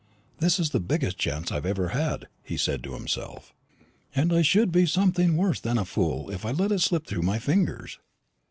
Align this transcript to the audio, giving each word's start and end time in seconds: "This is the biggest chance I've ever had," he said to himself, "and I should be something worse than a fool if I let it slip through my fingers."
"This 0.39 0.59
is 0.59 0.71
the 0.71 0.79
biggest 0.79 1.19
chance 1.19 1.51
I've 1.51 1.63
ever 1.63 1.89
had," 1.89 2.27
he 2.41 2.57
said 2.57 2.83
to 2.85 2.95
himself, 2.95 3.53
"and 4.15 4.33
I 4.33 4.41
should 4.41 4.71
be 4.71 4.87
something 4.87 5.37
worse 5.37 5.59
than 5.59 5.77
a 5.77 5.85
fool 5.85 6.31
if 6.31 6.43
I 6.43 6.49
let 6.49 6.71
it 6.71 6.81
slip 6.81 7.05
through 7.05 7.21
my 7.21 7.37
fingers." 7.37 7.99